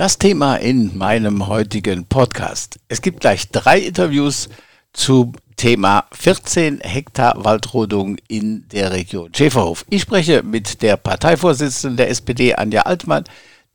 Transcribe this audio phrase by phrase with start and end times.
[0.00, 2.80] Das Thema in meinem heutigen Podcast.
[2.88, 4.48] Es gibt gleich drei Interviews
[4.94, 9.84] zum Thema 14 Hektar Waldrodung in der Region Schäferhof.
[9.90, 13.24] Ich spreche mit der Parteivorsitzenden der SPD Anja Altmann,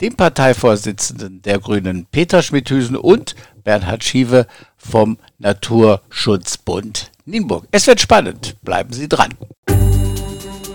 [0.02, 4.48] dem Parteivorsitzenden der Grünen Peter Schmidhüsen und Bernhard Schiewe
[4.78, 7.68] vom Naturschutzbund Nienburg.
[7.70, 8.56] Es wird spannend.
[8.64, 9.36] Bleiben Sie dran.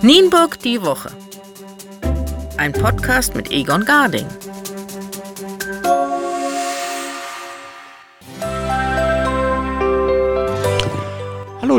[0.01, 1.11] Nienburg die Woche.
[2.57, 4.27] Ein Podcast mit Egon Garding.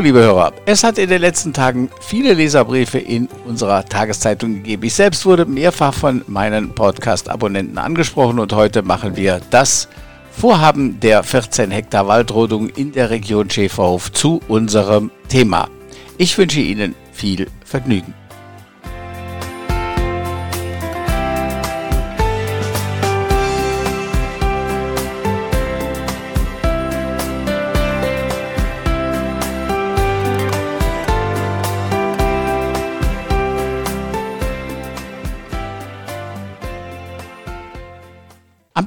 [0.02, 4.82] Liebe Hörer, es hat in den letzten Tagen viele Leserbriefe in unserer Tageszeitung gegeben.
[4.84, 9.88] Ich selbst wurde mehrfach von meinen Podcast-Abonnenten angesprochen und heute machen wir das
[10.32, 15.68] Vorhaben der 14 Hektar Waldrodung in der Region Schäferhof zu unserem Thema.
[16.18, 18.21] Ich wünsche Ihnen viel Vergnügen.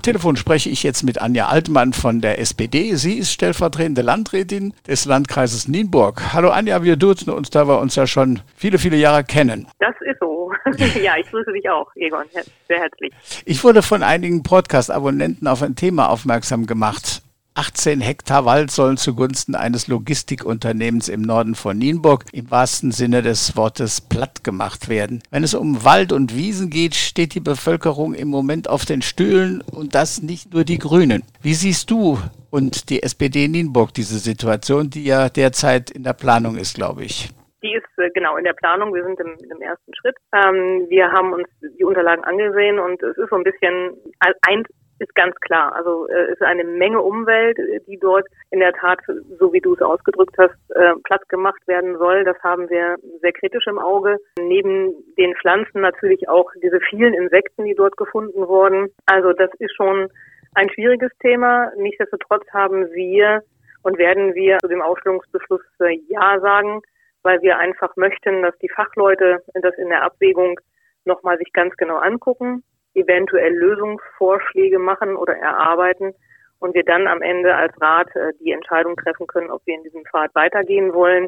[0.06, 2.94] Telefon spreche ich jetzt mit Anja Altmann von der SPD.
[2.94, 6.31] Sie ist stellvertretende Landrätin des Landkreises Nienburg.
[6.31, 9.67] Hallo Anja, wir duzen uns, da wir uns ja schon viele, viele Jahre kennen.
[9.80, 10.52] Das ist so.
[11.02, 12.25] ja, ich grüße dich auch, Egon,
[12.67, 13.14] sehr herzlich.
[13.45, 17.23] Ich wurde von einigen Podcast-Abonnenten auf ein Thema aufmerksam gemacht.
[17.58, 23.56] 18 Hektar Wald sollen zugunsten eines Logistikunternehmens im Norden von Nienburg im wahrsten Sinne des
[23.56, 25.23] Wortes platt gemacht werden.
[25.31, 29.62] Wenn es um Wald und Wiesen geht, steht die Bevölkerung im Moment auf den Stühlen
[29.62, 31.23] und das nicht nur die Grünen.
[31.42, 32.20] Wie siehst du
[32.52, 37.30] und die SPD Nienburg diese Situation, die ja derzeit in der Planung ist, glaube ich?
[37.64, 38.94] Die ist äh, genau in der Planung.
[38.94, 40.16] Wir sind im, im ersten Schritt.
[40.34, 41.47] Ähm, wir haben uns
[41.80, 44.64] die Unterlagen angesehen und es ist so ein bisschen ein
[45.00, 45.76] ist ganz klar.
[45.76, 49.00] Also äh, ist eine Menge Umwelt, äh, die dort in der Tat,
[49.40, 52.24] so wie du es ausgedrückt hast, äh, Platz gemacht werden soll.
[52.24, 54.18] Das haben wir sehr kritisch im Auge.
[54.40, 58.90] Neben den Pflanzen natürlich auch diese vielen Insekten, die dort gefunden wurden.
[59.06, 60.09] Also das ist schon
[60.53, 61.72] ein schwieriges Thema.
[61.78, 63.42] Nichtsdestotrotz haben wir
[63.84, 66.81] und werden wir zu dem Ausstellungsbeschluss äh, Ja sagen,
[67.24, 70.59] weil wir einfach möchten, dass die Fachleute das in der Abwägung
[71.06, 72.64] nochmal sich ganz genau angucken
[72.95, 76.13] eventuell Lösungsvorschläge machen oder erarbeiten
[76.59, 79.83] und wir dann am Ende als Rat äh, die Entscheidung treffen können, ob wir in
[79.83, 81.28] diesem Pfad weitergehen wollen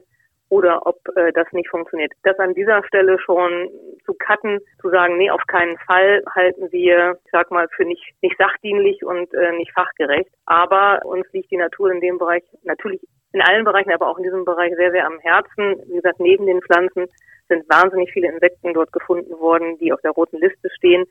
[0.49, 2.13] oder ob äh, das nicht funktioniert.
[2.23, 3.69] Das an dieser Stelle schon
[4.05, 8.03] zu cutten, zu sagen, nee, auf keinen Fall halten wir, ich sag mal, für nicht,
[8.21, 10.31] nicht sachdienlich und äh, nicht fachgerecht.
[10.45, 13.01] Aber uns liegt die Natur in dem Bereich natürlich
[13.33, 15.83] in allen Bereichen, aber auch in diesem Bereich sehr, sehr am Herzen.
[15.87, 17.07] Wie gesagt, neben den Pflanzen
[17.49, 21.05] sind wahnsinnig viele Insekten dort gefunden worden, die auf der roten Liste stehen.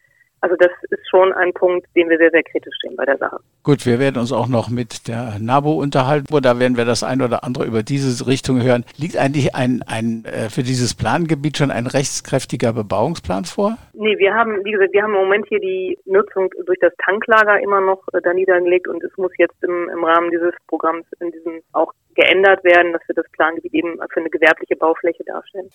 [0.47, 3.41] Also das ist schon ein Punkt, den wir sehr, sehr kritisch sehen bei der Sache.
[3.65, 7.03] Gut, wir werden uns auch noch mit der NABO unterhalten, wo da werden wir das
[7.03, 8.85] ein oder andere über diese Richtung hören.
[8.97, 13.77] Liegt eigentlich ein, ein äh, für dieses Plangebiet schon ein rechtskräftiger Bebauungsplan vor?
[13.95, 17.59] Nee, wir haben, wie gesagt, wir haben im Moment hier die Nutzung durch das Tanklager
[17.61, 21.33] immer noch äh, da niedergelegt und es muss jetzt im, im Rahmen dieses Programms in
[21.33, 25.71] diesem auch geändert werden, dass wir das Plangebiet eben für eine gewerbliche Baufläche darstellen.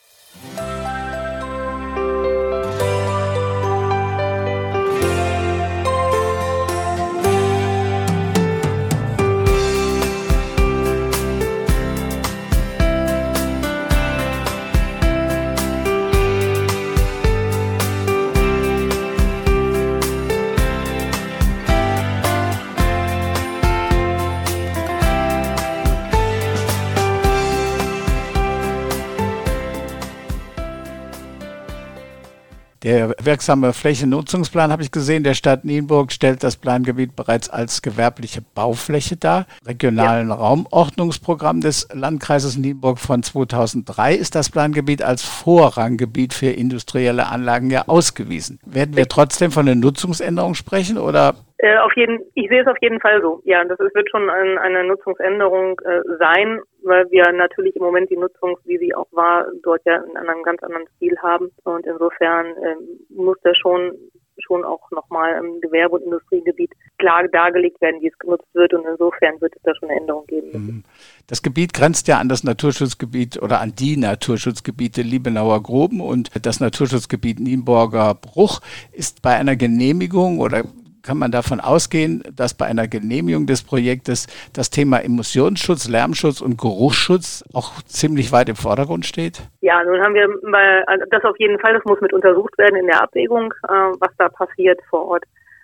[33.25, 35.23] Wirksame Flächennutzungsplan habe ich gesehen.
[35.23, 39.45] Der Stadt Nienburg stellt das Plangebiet bereits als gewerbliche Baufläche dar.
[39.65, 40.35] Regionalen ja.
[40.35, 47.87] Raumordnungsprogramm des Landkreises Nienburg von 2003 ist das Plangebiet als Vorranggebiet für industrielle Anlagen ja
[47.87, 48.59] ausgewiesen.
[48.65, 52.77] Werden wir trotzdem von einer Nutzungsänderung sprechen oder äh, auf jeden, ich sehe es auf
[52.81, 53.39] jeden Fall so.
[53.45, 58.09] Ja, das ist, wird schon ein, eine Nutzungsänderung äh, sein, weil wir natürlich im Moment
[58.09, 61.51] die Nutzung, wie sie auch war, dort ja in einem ganz anderen Stil haben.
[61.63, 62.75] Und insofern äh,
[63.09, 63.97] muss der schon
[64.39, 68.73] schon auch nochmal im Gewerbe- und Industriegebiet klar dargelegt werden, wie es genutzt wird.
[68.73, 70.49] Und insofern wird es da schon eine Änderung geben.
[70.51, 70.83] Mhm.
[71.27, 76.59] Das Gebiet grenzt ja an das Naturschutzgebiet oder an die Naturschutzgebiete Liebenauer Groben und das
[76.59, 78.61] Naturschutzgebiet Nienburger Bruch
[78.91, 80.63] ist bei einer Genehmigung oder
[81.03, 86.59] kann man davon ausgehen, dass bei einer Genehmigung des Projektes das Thema Emissionsschutz, Lärmschutz und
[86.59, 89.41] Geruchsschutz auch ziemlich weit im Vordergrund steht?
[89.61, 92.75] Ja, nun haben wir mal, also das auf jeden Fall, das muss mit untersucht werden
[92.75, 95.23] in der Abwägung, äh, was da passiert vor Ort.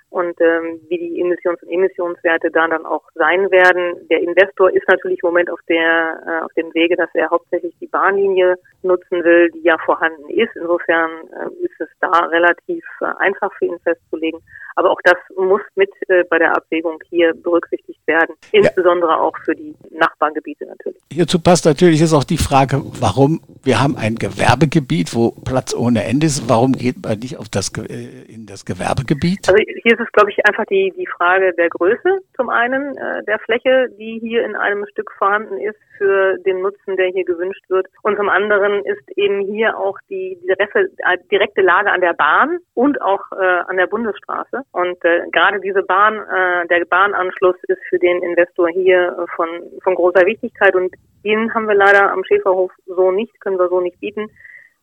[0.09, 4.07] Und ähm, wie die Emissions- und Emissionswerte da dann auch sein werden.
[4.09, 7.73] Der Investor ist natürlich im Moment auf der äh, auf dem Wege, dass er hauptsächlich
[7.81, 10.55] die Bahnlinie nutzen will, die ja vorhanden ist.
[10.55, 14.39] Insofern äh, ist es da relativ äh, einfach für ihn festzulegen.
[14.75, 19.19] Aber auch das muss mit äh, bei der Abwägung hier berücksichtigt werden, insbesondere ja.
[19.19, 21.01] auch für die Nachbargebiete natürlich.
[21.11, 26.03] Hierzu passt natürlich ist auch die Frage, warum wir haben ein Gewerbegebiet, wo Platz ohne
[26.03, 26.47] Ende ist.
[26.47, 29.49] Warum geht man nicht auf das äh, in das Gewerbegebiet?
[29.49, 33.23] Also hier ist es, glaube ich, einfach die die Frage der Größe zum einen äh,
[33.23, 37.63] der Fläche, die hier in einem Stück vorhanden ist für den Nutzen, der hier gewünscht
[37.69, 37.87] wird.
[38.03, 42.59] Und zum anderen ist eben hier auch die, die äh, direkte Lage an der Bahn
[42.75, 44.61] und auch äh, an der Bundesstraße.
[44.71, 49.47] Und äh, gerade diese Bahn, äh, der Bahnanschluss ist für den Investor hier äh, von,
[49.83, 53.81] von großer Wichtigkeit und den haben wir leider am Schäferhof so nicht, können wir so
[53.81, 54.29] nicht bieten.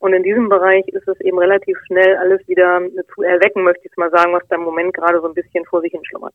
[0.05, 2.79] Und in diesem Bereich ist es eben relativ schnell alles wieder
[3.15, 5.81] zu erwecken, möchte ich mal sagen, was da im Moment gerade so ein bisschen vor
[5.81, 6.35] sich hin schlummert.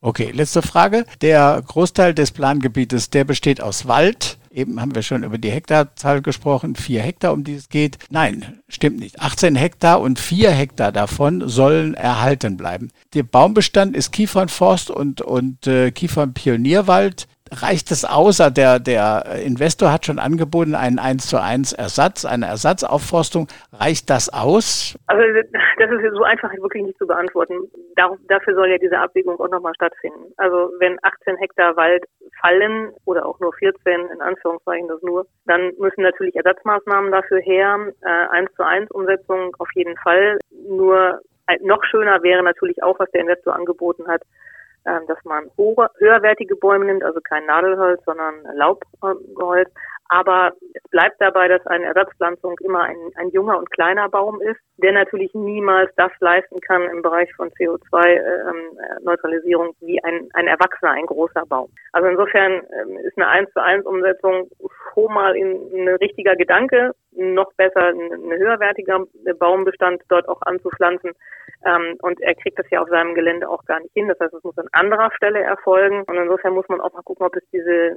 [0.00, 1.04] Okay, letzte Frage.
[1.20, 4.38] Der Großteil des Plangebietes, der besteht aus Wald.
[4.50, 7.98] Eben haben wir schon über die Hektarzahl gesprochen, vier Hektar, um die es geht.
[8.08, 9.20] Nein, stimmt nicht.
[9.20, 12.92] 18 Hektar und vier Hektar davon sollen erhalten bleiben.
[13.12, 17.28] Der Baumbestand ist Kiefernforst und, und äh, Kiefernpionierwald
[17.60, 22.46] reicht es außer der, der Investor hat schon angeboten einen 1 zu 1 Ersatz, eine
[22.46, 23.48] Ersatzaufforstung.
[23.72, 24.96] Reicht das aus?
[25.06, 25.22] Also
[25.78, 27.54] das ist so einfach wirklich nicht zu beantworten.
[28.28, 30.32] dafür soll ja diese Abwägung auch nochmal stattfinden.
[30.36, 32.04] Also wenn 18 Hektar Wald
[32.40, 37.92] fallen oder auch nur 14, in Anführungszeichen das nur, dann müssen natürlich Ersatzmaßnahmen dafür her.
[38.02, 40.38] Äh, 1 zu 1 Umsetzung auf jeden Fall.
[40.68, 44.22] Nur äh, noch schöner wäre natürlich auch, was der Investor angeboten hat,
[44.84, 49.70] dass man hohe, höherwertige Bäume nimmt, also kein Nadelholz, sondern Laubholz.
[50.12, 54.60] Aber es bleibt dabei, dass eine Ersatzpflanzung immer ein, ein junger und kleiner Baum ist,
[54.76, 60.90] der natürlich niemals das leisten kann im Bereich von CO2-Neutralisierung ähm, wie ein, ein Erwachsener,
[60.90, 61.70] ein großer Baum.
[61.92, 64.50] Also insofern ähm, ist eine 1 zu 1 Umsetzung
[64.92, 69.06] schon mal in, ein richtiger Gedanke, noch besser ein höherwertiger
[69.38, 71.12] Baumbestand dort auch anzupflanzen.
[71.64, 74.08] Ähm, und er kriegt das ja auf seinem Gelände auch gar nicht hin.
[74.08, 76.02] Das heißt, es muss an anderer Stelle erfolgen.
[76.02, 77.96] Und insofern muss man auch mal gucken, ob es diese,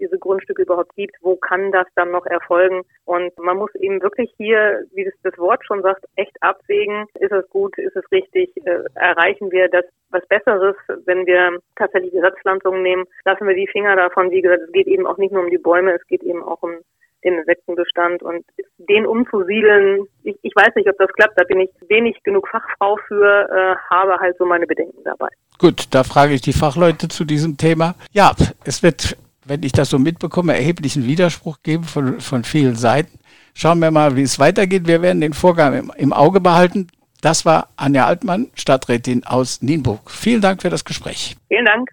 [0.00, 1.16] diese Grundstücke überhaupt gibt.
[1.22, 2.82] Wo kann das dann noch erfolgen?
[3.04, 7.06] Und man muss eben wirklich hier, wie das, das Wort schon sagt, echt abwägen.
[7.20, 7.76] Ist es gut?
[7.78, 8.50] Ist es richtig?
[8.64, 13.04] Äh, erreichen wir das was Besseres, wenn wir tatsächlich Ersatzpflanzungen nehmen?
[13.24, 14.30] Lassen wir die Finger davon.
[14.30, 16.62] Wie gesagt, es geht eben auch nicht nur um die Bäume, es geht eben auch
[16.62, 16.78] um
[17.24, 18.44] den Insektenbestand und
[18.78, 22.96] den umzusiedeln, ich, ich weiß nicht, ob das klappt, da bin ich wenig genug Fachfrau
[23.08, 25.28] für, äh, habe halt so meine Bedenken dabei.
[25.58, 27.94] Gut, da frage ich die Fachleute zu diesem Thema.
[28.12, 28.32] Ja,
[28.64, 33.18] es wird, wenn ich das so mitbekomme, erheblichen Widerspruch geben von, von vielen Seiten.
[33.54, 34.86] Schauen wir mal, wie es weitergeht.
[34.86, 36.88] Wir werden den Vorgang im, im Auge behalten.
[37.20, 40.10] Das war Anja Altmann, Stadträtin aus Nienburg.
[40.10, 41.36] Vielen Dank für das Gespräch.
[41.48, 41.90] Vielen Dank.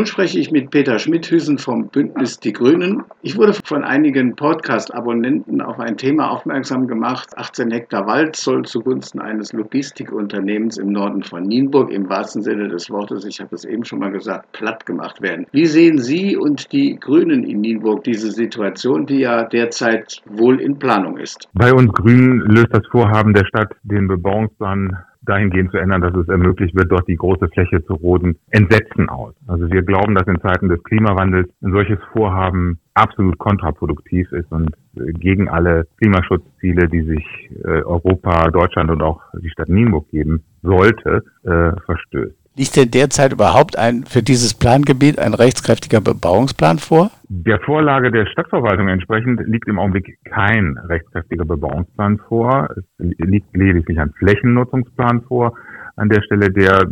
[0.00, 3.04] Nun spreche ich mit Peter Schmidhüsen vom Bündnis Die Grünen.
[3.20, 7.36] Ich wurde von einigen Podcast-Abonnenten auf ein Thema aufmerksam gemacht.
[7.36, 12.88] 18 Hektar Wald soll zugunsten eines Logistikunternehmens im Norden von Nienburg im wahrsten Sinne des
[12.88, 15.44] Wortes, ich habe es eben schon mal gesagt, platt gemacht werden.
[15.52, 20.78] Wie sehen Sie und die Grünen in Nienburg diese Situation, die ja derzeit wohl in
[20.78, 21.46] Planung ist?
[21.52, 26.28] Bei uns Grünen löst das Vorhaben der Stadt den Bebauungsplan dahingehend zu ändern, dass es
[26.28, 29.34] ermöglicht wird, dort die große Fläche zu roden, entsetzen aus.
[29.46, 34.70] Also wir glauben, dass in Zeiten des Klimawandels ein solches Vorhaben absolut kontraproduktiv ist und
[34.96, 40.42] äh, gegen alle Klimaschutzziele, die sich äh, Europa, Deutschland und auch die Stadt Nienburg geben
[40.62, 42.39] sollte, äh, verstößt.
[42.60, 47.10] Liegt denn derzeit überhaupt ein für dieses Plangebiet ein rechtskräftiger Bebauungsplan vor?
[47.30, 52.68] Der Vorlage der Stadtverwaltung entsprechend liegt im Augenblick kein rechtskräftiger Bebauungsplan vor.
[52.76, 55.54] Es liegt lediglich ein Flächennutzungsplan vor
[56.00, 56.88] an der Stelle, der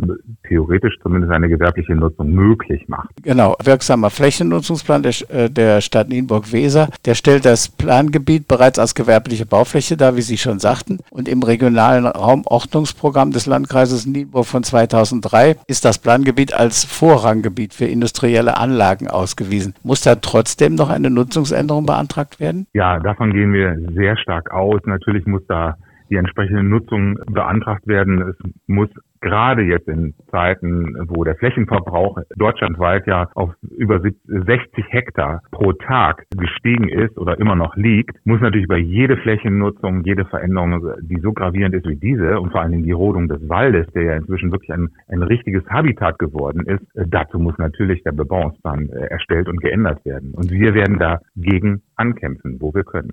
[0.47, 3.09] theoretisch zumindest eine gewerbliche Nutzung möglich macht.
[3.23, 9.47] Genau, wirksamer Flächennutzungsplan der, äh, der Stadt Nienburg-Weser, der stellt das Plangebiet bereits als gewerbliche
[9.47, 10.99] Baufläche dar, wie Sie schon sagten.
[11.09, 17.85] Und im regionalen Raumordnungsprogramm des Landkreises Nienburg von 2003 ist das Plangebiet als Vorranggebiet für
[17.85, 19.73] industrielle Anlagen ausgewiesen.
[19.81, 22.67] Muss da trotzdem noch eine Nutzungsänderung beantragt werden?
[22.73, 24.81] Ja, davon gehen wir sehr stark aus.
[24.85, 25.77] Natürlich muss da
[26.09, 28.21] die entsprechende Nutzung beantragt werden.
[28.21, 28.35] Es
[28.67, 28.89] muss
[29.21, 36.25] gerade jetzt in Zeiten, wo der Flächenverbrauch deutschlandweit ja auf über 60 Hektar pro Tag
[36.37, 41.33] gestiegen ist oder immer noch liegt, muss natürlich bei jede Flächennutzung, jede Veränderung, die so
[41.33, 44.51] gravierend ist wie diese und vor allen Dingen die Rodung des Waldes, der ja inzwischen
[44.51, 49.59] wirklich ein, ein richtiges Habitat geworden ist, dazu muss natürlich der Bebauungsplan äh, erstellt und
[49.61, 50.33] geändert werden.
[50.33, 53.11] Und wir werden dagegen ankämpfen, wo wir können.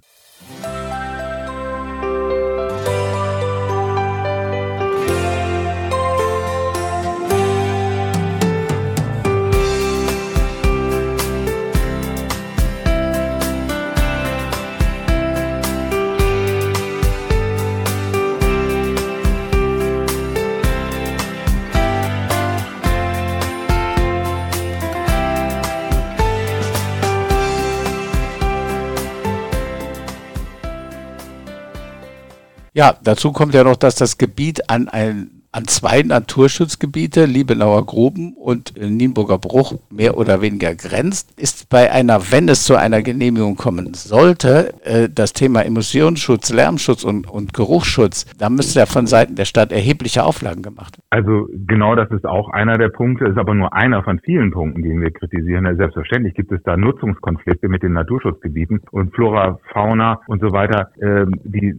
[32.77, 38.35] Ja, dazu kommt ja noch, dass das Gebiet an ein an zwei Naturschutzgebiete, Liebenauer Gruben
[38.35, 43.57] und Nienburger Bruch, mehr oder weniger grenzt, ist bei einer, wenn es zu einer Genehmigung
[43.57, 49.35] kommen sollte, äh, das Thema Emissionsschutz, Lärmschutz und, und Geruchsschutz, da müsste ja von Seiten
[49.35, 51.07] der Stadt erhebliche Auflagen gemacht werden.
[51.09, 54.83] Also genau das ist auch einer der Punkte, ist aber nur einer von vielen Punkten,
[54.83, 55.75] die wir kritisieren.
[55.75, 60.91] Selbstverständlich gibt es da Nutzungskonflikte mit den Naturschutzgebieten und Flora, Fauna und so weiter.
[61.01, 61.77] Ähm, die, äh,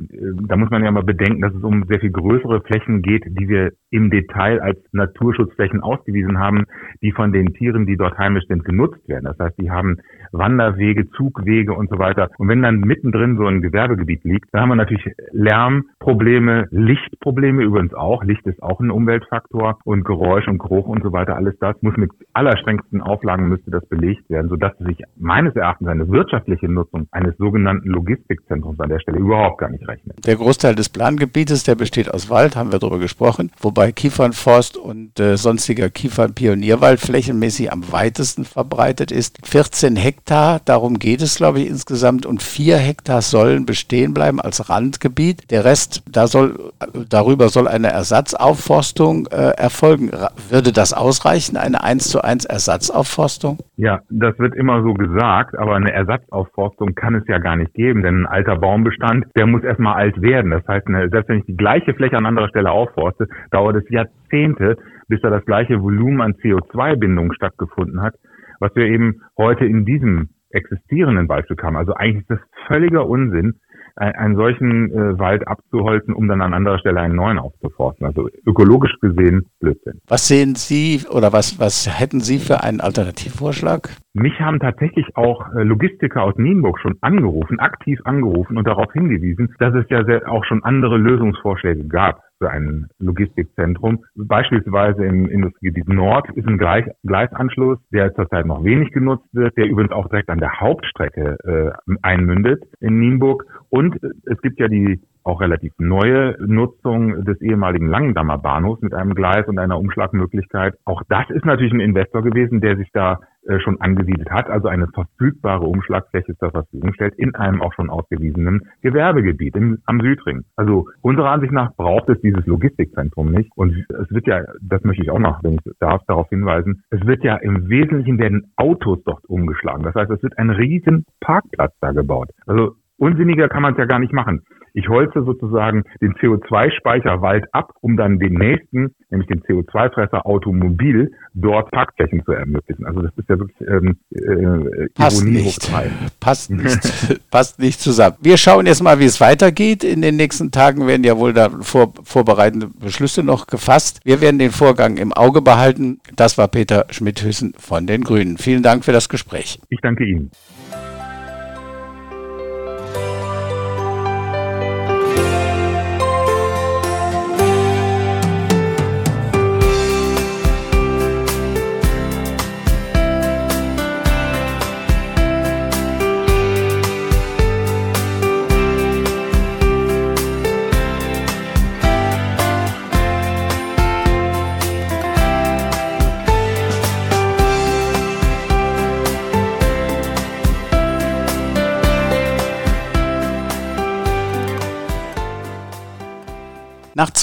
[0.48, 3.48] da muss man ja mal bedenken, dass es um sehr viel größere Flächen geht, die
[3.48, 6.66] wir im Detail als Naturschutzflächen ausgewiesen haben,
[7.02, 9.26] die von den Tieren, die dort heimisch sind, genutzt werden.
[9.26, 9.98] Das heißt, die haben
[10.32, 12.30] Wanderwege, Zugwege und so weiter.
[12.38, 17.94] Und wenn dann mittendrin so ein Gewerbegebiet liegt, dann haben wir natürlich Lärmprobleme, Lichtprobleme übrigens
[17.94, 18.24] auch.
[18.24, 21.36] Licht ist auch ein Umweltfaktor und Geräusch und Geruch und so weiter.
[21.36, 26.08] Alles das muss mit allerstrengsten Auflagen müsste das belegt werden, sodass sich meines Erachtens eine
[26.10, 30.26] wirtschaftliche Nutzung eines sogenannten Logistikzentrums an der Stelle überhaupt gar nicht rechnet.
[30.26, 35.20] Der Großteil des Plangebietes, der besteht aus Wald, haben wir darüber gesprochen, wobei Kiefernforst und
[35.20, 39.46] äh, sonstiger Kiefernpionierwald flächenmäßig am weitesten verbreitet ist.
[39.46, 42.26] 14 Hektar Hektar, darum geht es, glaube ich, insgesamt.
[42.26, 45.52] Und vier Hektar sollen bestehen bleiben als Randgebiet.
[45.52, 46.72] Der Rest, da soll,
[47.10, 50.10] darüber soll eine Ersatzaufforstung äh, erfolgen.
[50.50, 53.60] Würde das ausreichen, eine 1 zu 1 Ersatzaufforstung?
[53.76, 58.02] Ja, das wird immer so gesagt, aber eine Ersatzaufforstung kann es ja gar nicht geben,
[58.02, 60.50] denn ein alter Baumbestand, der muss erstmal alt werden.
[60.50, 64.78] Das heißt, selbst wenn ich die gleiche Fläche an anderer Stelle aufforste, dauert es Jahrzehnte,
[65.08, 68.16] bis da das gleiche Volumen an CO2-Bindung stattgefunden hat
[68.60, 71.76] was wir eben heute in diesem existierenden Waldstück haben.
[71.76, 73.60] Also eigentlich ist das völliger Unsinn,
[73.98, 78.06] einen solchen äh, Wald abzuholzen, um dann an anderer Stelle einen neuen aufzuforsten.
[78.06, 80.02] Also ökologisch gesehen Blödsinn.
[80.08, 83.90] Was sehen Sie oder was, was hätten Sie für einen Alternativvorschlag?
[84.14, 89.56] Mich haben tatsächlich auch äh, Logistiker aus Nienburg schon angerufen, aktiv angerufen und darauf hingewiesen,
[89.58, 94.04] dass es ja sehr, auch schon andere Lösungsvorschläge gab für ein Logistikzentrum.
[94.16, 99.68] Beispielsweise im Industriegebiet Nord ist ein Gleis Gleisanschluss, der zurzeit noch wenig genutzt wird, der
[99.68, 103.46] übrigens auch direkt an der Hauptstrecke äh, einmündet in Nienburg.
[103.70, 109.14] Und es gibt ja die auch relativ neue Nutzung des ehemaligen Langendammer Bahnhofs mit einem
[109.14, 110.76] Gleis und einer Umschlagmöglichkeit.
[110.86, 113.20] Auch das ist natürlich ein Investor gewesen, der sich da
[113.60, 118.68] schon angesiedelt hat, also eine verfügbare Umschlagfläche zur Verfügung stellt in einem auch schon ausgewiesenen
[118.82, 120.44] Gewerbegebiet im, am Südring.
[120.56, 123.52] Also unserer Ansicht nach braucht es dieses Logistikzentrum nicht.
[123.56, 127.06] Und es wird ja, das möchte ich auch noch, wenn ich darf, darauf hinweisen, es
[127.06, 129.84] wird ja im Wesentlichen werden Autos dort umgeschlagen.
[129.84, 132.30] Das heißt, es wird ein riesen Parkplatz da gebaut.
[132.46, 134.44] Also unsinniger kann man es ja gar nicht machen.
[134.78, 141.12] Ich holze sozusagen den CO2-Speicher Wald ab, um dann den nächsten, nämlich den CO2-Fresser Automobil,
[141.34, 142.86] dort Parkflächen zu ermöglichen.
[142.86, 145.72] Also das ist ja wirklich ähm, äh, Passt Ironie nicht.
[146.20, 147.32] Passt nicht.
[147.32, 148.18] Passt nicht zusammen.
[148.22, 149.84] Wir schauen jetzt mal, wie es weitergeht.
[149.84, 154.02] In den nächsten Tagen werden ja wohl da vor, vorbereitende Beschlüsse noch gefasst.
[154.04, 156.02] Wir werden den Vorgang im Auge behalten.
[156.16, 158.38] Das war Peter Schmidhüssen von den Grünen.
[158.38, 159.60] Vielen Dank für das Gespräch.
[159.70, 160.30] Ich danke Ihnen.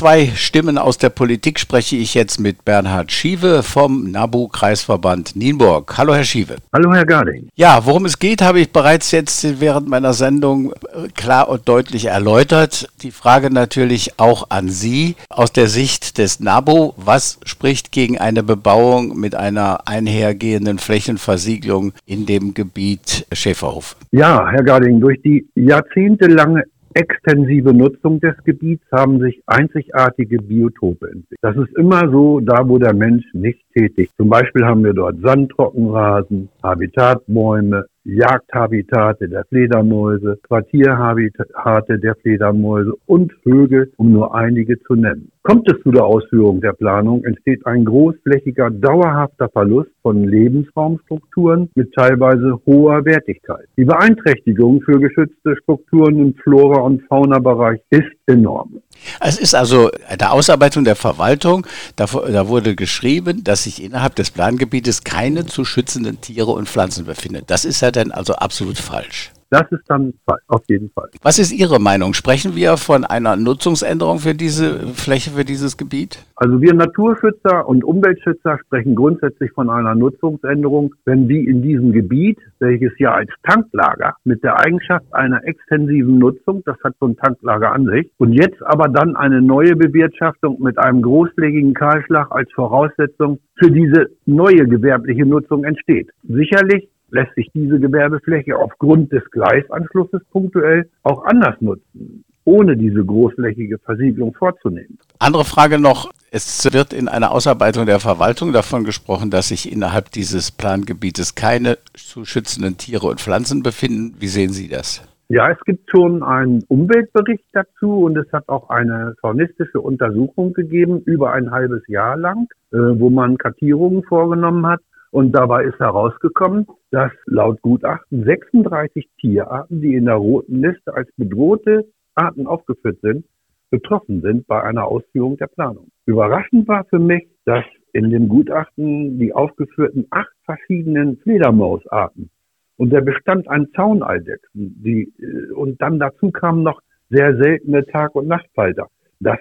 [0.04, 5.96] Zwei Stimmen aus der Politik spreche ich jetzt mit Bernhard Schiewe vom NABU-Kreisverband Nienburg.
[5.96, 6.56] Hallo, Herr Schiewe.
[6.74, 7.48] Hallo, Herr Garding.
[7.54, 12.04] Ja, worum es geht, habe ich bereits jetzt während meiner Sendung äh, klar und deutlich
[12.04, 12.86] erläutert.
[13.00, 16.92] Die Frage natürlich auch an Sie aus der Sicht des NABU.
[16.98, 23.96] Was spricht gegen eine Bebauung mit einer einhergehenden Flächenversiegelung in dem Gebiet Schäferhof?
[24.10, 31.38] Ja, Herr Garding, durch die jahrzehntelange extensive Nutzung des Gebiets haben sich einzigartige Biotope entwickelt.
[31.42, 34.10] Das ist immer so, da wo der Mensch nicht tätig.
[34.16, 43.92] Zum Beispiel haben wir dort Sandtrockenrasen, Habitatbäume, Jagdhabitate der Fledermäuse, Quartierhabitate der Fledermäuse und Vögel,
[43.96, 45.30] um nur einige zu nennen.
[45.42, 51.92] Kommt es zu der Ausführung der Planung, entsteht ein großflächiger, dauerhafter Verlust von Lebensraumstrukturen mit
[51.94, 53.66] teilweise hoher Wertigkeit.
[53.76, 58.82] Die Beeinträchtigung für geschützte Strukturen im Flora- und Faunabereich ist enorm.
[59.20, 61.66] Es ist also eine Ausarbeitung der Verwaltung.
[61.96, 67.04] Da, da, wurde geschrieben, dass sich innerhalb des Plangebietes keine zu schützenden Tiere und Pflanzen
[67.04, 67.42] befinden.
[67.46, 69.32] Das ist ja dann also absolut falsch.
[69.54, 70.12] Das ist dann
[70.48, 71.08] auf jeden Fall.
[71.22, 72.12] Was ist Ihre Meinung?
[72.12, 76.18] Sprechen wir von einer Nutzungsänderung für diese Fläche, für dieses Gebiet?
[76.34, 82.36] Also wir Naturschützer und Umweltschützer sprechen grundsätzlich von einer Nutzungsänderung, wenn die in diesem Gebiet,
[82.58, 87.70] welches ja als Tanklager mit der Eigenschaft einer extensiven Nutzung, das hat so ein Tanklager
[87.70, 93.38] an sich, und jetzt aber dann eine neue Bewirtschaftung mit einem großflächigen Kahlschlag als Voraussetzung
[93.56, 96.10] für diese neue gewerbliche Nutzung entsteht.
[96.24, 103.78] Sicherlich lässt sich diese Gewerbefläche aufgrund des Gleisanschlusses punktuell auch anders nutzen ohne diese großflächige
[103.78, 104.98] Versiegelung vorzunehmen.
[105.18, 106.10] Andere Frage noch.
[106.30, 111.78] Es wird in einer Ausarbeitung der Verwaltung davon gesprochen, dass sich innerhalb dieses Plangebietes keine
[111.94, 114.16] zu schützenden Tiere und Pflanzen befinden.
[114.18, 115.02] Wie sehen Sie das?
[115.28, 121.00] Ja, es gibt schon einen Umweltbericht dazu und es hat auch eine faunistische Untersuchung gegeben,
[121.06, 124.80] über ein halbes Jahr lang, äh, wo man Kartierungen vorgenommen hat.
[125.14, 131.08] Und dabei ist herausgekommen, dass laut Gutachten 36 Tierarten, die in der roten Liste als
[131.16, 131.84] bedrohte
[132.16, 133.24] Arten aufgeführt sind,
[133.70, 135.86] betroffen sind bei einer Ausführung der Planung.
[136.06, 142.28] Überraschend war für mich, dass in dem Gutachten die aufgeführten acht verschiedenen Fledermausarten
[142.76, 148.16] und der Bestand an Zauneidechsen, die, äh, und dann dazu kamen noch sehr seltene Tag-
[148.16, 148.88] und Nachtfalter.
[149.20, 149.38] Das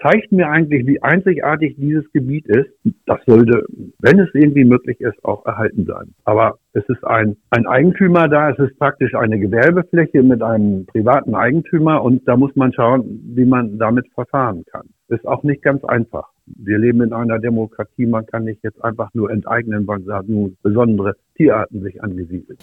[0.00, 2.70] zeigt mir eigentlich, wie einzigartig dieses Gebiet ist.
[3.06, 3.64] Das sollte,
[3.98, 6.14] wenn es irgendwie möglich ist, auch erhalten sein.
[6.24, 11.34] Aber es ist ein, ein Eigentümer da, es ist praktisch eine Gewerbefläche mit einem privaten
[11.34, 13.04] Eigentümer und da muss man schauen,
[13.34, 14.88] wie man damit verfahren kann.
[15.08, 16.28] Ist auch nicht ganz einfach.
[16.46, 20.56] Wir leben in einer Demokratie, man kann nicht jetzt einfach nur enteignen, weil da nun
[20.62, 22.58] besondere Tierarten sich angesiedelt.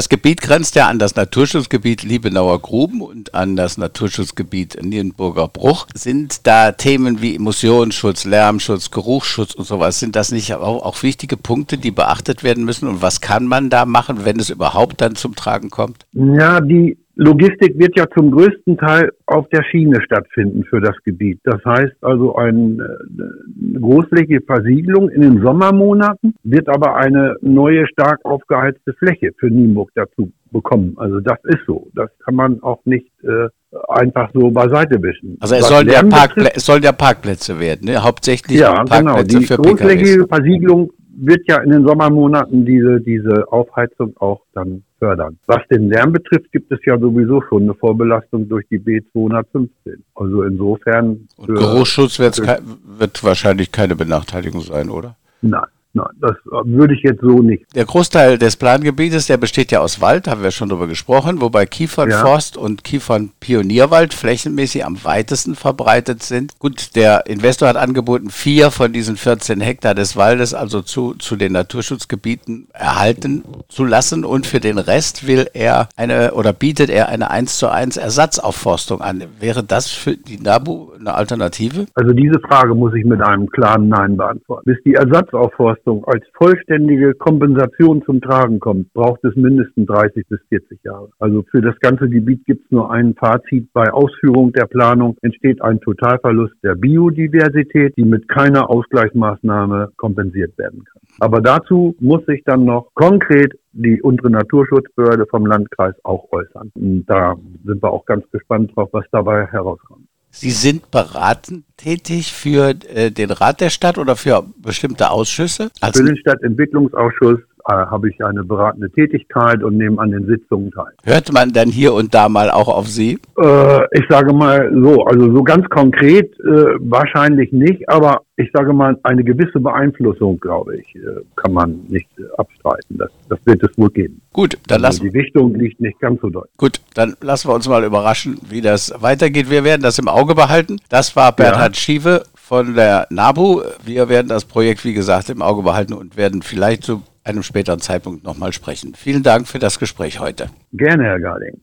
[0.00, 5.88] Das Gebiet grenzt ja an das Naturschutzgebiet Liebenauer Gruben und an das Naturschutzgebiet Nierenburger Bruch.
[5.92, 11.36] Sind da Themen wie Emissionsschutz, Lärmschutz, Geruchsschutz und sowas, sind das nicht auch, auch wichtige
[11.36, 12.88] Punkte, die beachtet werden müssen?
[12.88, 16.06] Und was kann man da machen, wenn es überhaupt dann zum Tragen kommt?
[16.14, 21.38] Ja, die Logistik wird ja zum größten Teil auf der Schiene stattfinden für das Gebiet.
[21.44, 28.24] Das heißt also ein, eine großflächige Versiegelung in den Sommermonaten wird aber eine neue stark
[28.24, 30.94] aufgeheizte Fläche für Nienburg dazu bekommen.
[30.96, 31.88] Also das ist so.
[31.94, 33.48] Das kann man auch nicht äh,
[33.88, 35.36] einfach so beiseite wischen.
[35.40, 38.02] Also es sollen, ja Parkplä es sollen ja Parkplätze werden, ne?
[38.02, 38.84] hauptsächlich ja, genau.
[38.86, 39.40] Parkplätze genau.
[39.40, 45.36] Die für großflächige Versiegelung wird ja in den Sommermonaten diese, diese Aufheizung auch dann fördern.
[45.46, 49.68] Was den Lärm betrifft, gibt es ja sowieso schon eine Vorbelastung durch die B215.
[50.14, 51.26] Also insofern.
[51.36, 55.16] Und Geruchsschutz wird wahrscheinlich keine Benachteiligung sein, oder?
[55.42, 55.66] Nein.
[55.92, 57.64] Nein, das würde ich jetzt so nicht.
[57.74, 61.66] Der Großteil des Plangebietes, der besteht ja aus Wald, haben wir schon drüber gesprochen, wobei
[61.66, 62.62] Kiefernforst ja.
[62.62, 66.56] und Kiefernpionierwald flächenmäßig am weitesten verbreitet sind.
[66.60, 71.34] Gut, der Investor hat angeboten, vier von diesen 14 Hektar des Waldes also zu, zu
[71.34, 77.08] den Naturschutzgebieten erhalten zu lassen und für den Rest will er eine oder bietet er
[77.08, 79.24] eine 1 zu 1 Ersatzaufforstung an.
[79.40, 81.86] Wäre das für die NABU eine Alternative?
[81.94, 84.62] Also diese Frage muss ich mit einem klaren Nein beantworten.
[84.66, 90.40] Bis die Ersatzaufforstung Auslastung als vollständige Kompensation zum Tragen kommt, braucht es mindestens 30 bis
[90.48, 91.10] 40 Jahre.
[91.18, 93.72] Also für das ganze Gebiet gibt es nur ein Fazit.
[93.72, 100.84] Bei Ausführung der Planung entsteht ein Totalverlust der Biodiversität, die mit keiner Ausgleichsmaßnahme kompensiert werden
[100.84, 101.02] kann.
[101.20, 106.72] Aber dazu muss sich dann noch konkret die unsere Naturschutzbehörde vom Landkreis auch äußern.
[106.74, 110.09] Und da sind wir auch ganz gespannt drauf, was dabei herauskommt.
[110.30, 115.70] Sie sind beratend tätig für äh, den Rat der Stadt oder für bestimmte Ausschüsse?
[115.80, 120.70] Als für den Stadtentwicklungsausschuss äh, habe ich eine beratende Tätigkeit und nehme an den Sitzungen
[120.70, 120.92] teil.
[121.04, 123.18] Hört man dann hier und da mal auch auf Sie?
[123.38, 128.72] Äh, ich sage mal so, also so ganz konkret äh, wahrscheinlich nicht, aber ich sage
[128.72, 131.00] mal, eine gewisse Beeinflussung, glaube ich, äh,
[131.36, 132.96] kann man nicht abstreiten.
[132.98, 134.20] Das, das wird es wohl geben.
[134.32, 136.56] Gut, dann also lassen Die Wichtung liegt nicht ganz so deutlich.
[136.56, 139.50] Gut, dann lassen wir uns mal überraschen, wie das weitergeht.
[139.50, 140.78] Wir werden das im Auge behalten.
[140.88, 141.80] Das war Bernhard ja.
[141.80, 143.62] Schiewe von der NABU.
[143.84, 147.80] Wir werden das Projekt, wie gesagt, im Auge behalten und werden vielleicht zu einem späteren
[147.80, 148.94] Zeitpunkt nochmal sprechen.
[148.94, 150.50] Vielen Dank für das Gespräch heute.
[150.72, 151.60] Gerne, Herr Garding.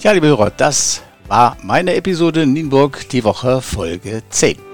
[0.00, 4.65] Ja, liebe Hörer, das war meine Episode Nienburg, die Woche Folge 10.